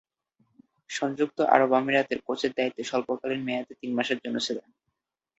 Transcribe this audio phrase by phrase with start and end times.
[0.89, 4.67] সংযুক্ত আরব আমিরাতের কোচের দায়িত্বে স্বল্পকালীন মেয়াদে তিন মাসের জন্য ছিলেন।